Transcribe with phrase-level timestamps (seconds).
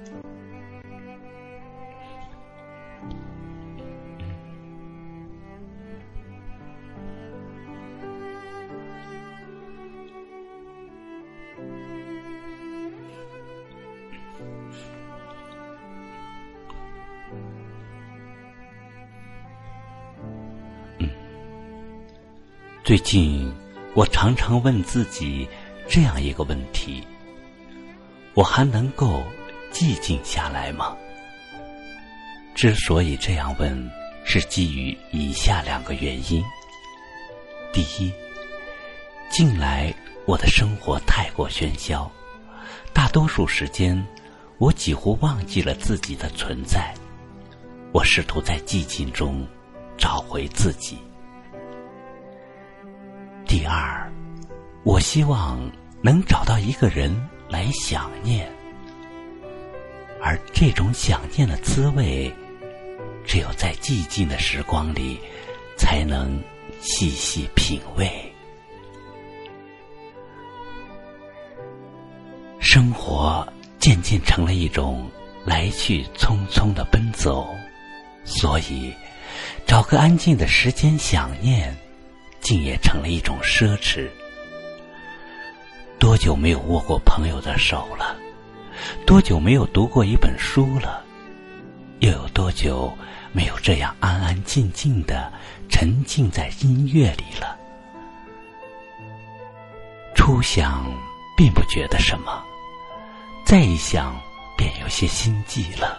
[0.00, 0.22] 嗯。
[22.84, 23.52] 最近，
[23.94, 25.48] 我常常问自己
[25.88, 27.02] 这样一个问题：
[28.34, 29.24] 我还能够
[29.72, 30.96] 寂静下来吗？
[32.54, 33.90] 之所以这样问，
[34.24, 36.42] 是基于以下两个原因。
[37.72, 38.12] 第一，
[39.30, 39.94] 近来
[40.26, 42.10] 我的生活太过喧嚣，
[42.92, 44.04] 大多数时间
[44.58, 46.92] 我几乎忘记了自己的存在。
[47.92, 49.46] 我试图在寂静中
[49.96, 50.98] 找回自己。
[53.46, 54.12] 第二，
[54.82, 55.58] 我希望
[56.02, 57.14] 能找到一个人
[57.48, 58.50] 来想念，
[60.20, 62.32] 而这种想念的滋味，
[63.24, 65.18] 只有在寂静的时光里
[65.76, 66.42] 才能
[66.80, 68.10] 细细品味。
[72.58, 73.46] 生活
[73.78, 75.10] 渐渐成了一种
[75.44, 77.48] 来去匆匆的奔走，
[78.24, 78.92] 所以
[79.66, 81.76] 找个安静的时间想念。
[82.40, 84.08] 竟也成了一种奢侈。
[85.98, 88.16] 多久没有握过朋友的手了？
[89.06, 91.02] 多久没有读过一本书了？
[92.00, 92.96] 又有多久
[93.32, 95.32] 没有这样安安静静的
[95.68, 97.56] 沉浸在音乐里了？
[100.14, 100.84] 初想
[101.36, 102.42] 并不觉得什么，
[103.44, 104.14] 再一想
[104.56, 105.98] 便有些心悸了。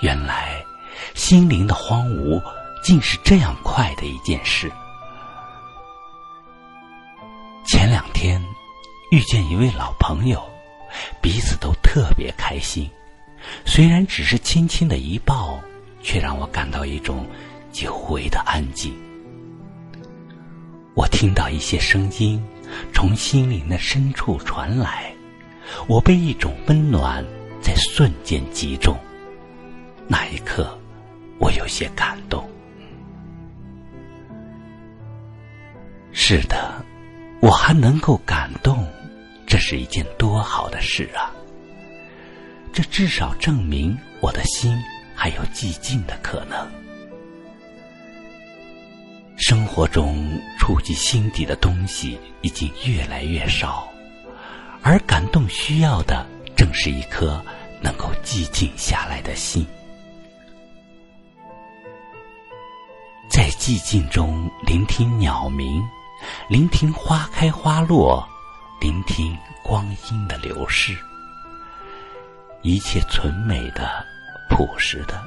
[0.00, 0.62] 原来
[1.14, 2.42] 心灵的荒芜
[2.82, 4.70] 竟是这样快的一件事。
[7.64, 8.42] 前两天
[9.10, 10.42] 遇见一位老朋友，
[11.20, 12.90] 彼此都特别开心。
[13.64, 15.60] 虽然只是轻轻的一抱，
[16.02, 17.26] 却让我感到一种
[17.72, 18.94] 久违的安静。
[20.94, 22.42] 我听到一些声音
[22.92, 25.12] 从心灵的深处传来，
[25.86, 27.24] 我被一种温暖
[27.60, 28.96] 在瞬间击中。
[30.08, 30.78] 那一刻，
[31.38, 32.48] 我有些感动。
[36.12, 36.84] 是的。
[37.40, 38.84] 我还能够感动，
[39.56, 41.32] 这是一件多好的事啊！
[42.74, 44.78] 这至少证明我的心
[45.14, 46.70] 还有寂静的可能。
[49.38, 53.88] 生活中触及心底的东西已经越来越少，
[54.82, 57.42] 而感动需要的正是一颗
[57.80, 59.66] 能够寂静下来的心。
[63.30, 65.82] 在寂静中聆听鸟鸣。
[66.48, 68.26] 聆听花开花落，
[68.80, 70.96] 聆听光阴的流逝，
[72.62, 74.04] 一切纯美的、
[74.48, 75.24] 朴实的、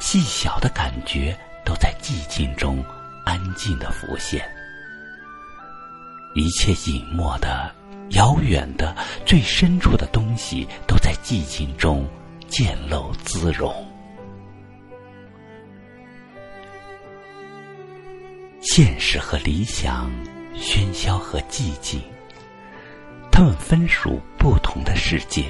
[0.00, 2.82] 细小的感觉，都在寂静中
[3.24, 4.40] 安静的浮现；
[6.34, 7.74] 一切隐没的、
[8.10, 8.96] 遥远的、
[9.26, 12.08] 最深处的东西，都在寂静中
[12.48, 13.74] 渐露滋容。
[18.62, 20.10] 现实和理想。
[20.56, 22.00] 喧嚣和寂静，
[23.34, 25.46] 他们分属不同的世界。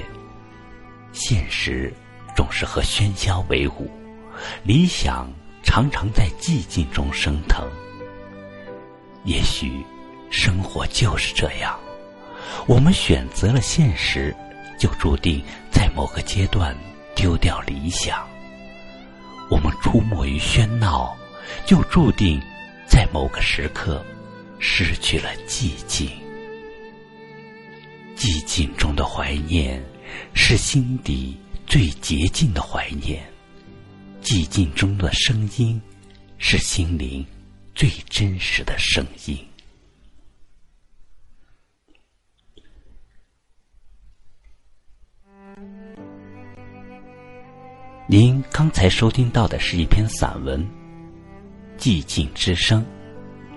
[1.13, 1.93] 现实
[2.35, 3.87] 总是和喧嚣为伍，
[4.63, 5.31] 理想
[5.61, 7.63] 常常在寂静中升腾。
[9.23, 9.85] 也许
[10.31, 11.79] 生活就是这样，
[12.65, 14.35] 我们选择了现实，
[14.79, 16.75] 就注定在某个阶段
[17.15, 18.17] 丢掉理想；
[19.47, 21.15] 我们出没于喧闹，
[21.67, 22.41] 就注定
[22.87, 24.03] 在某个时刻。
[24.57, 26.09] 失去了寂静，
[28.25, 29.79] 寂静中的怀念
[30.33, 31.37] 是心底
[31.67, 33.23] 最洁净的怀念，
[34.23, 35.79] 寂静中的声音
[36.39, 37.23] 是心灵
[37.75, 39.37] 最真实的声音。
[48.09, 50.59] 您刚才收听到的是一篇散文
[51.79, 52.83] 《寂静之声》，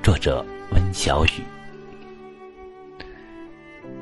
[0.05, 0.45] 作者。
[0.73, 1.31] 温小雨，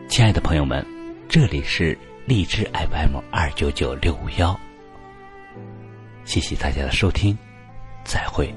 [0.08, 0.85] 亲爱的朋友们，
[1.29, 4.58] 这里是荔枝 FM 二九九六五幺，
[6.25, 7.37] 谢谢大家的收听，
[8.05, 8.55] 再会。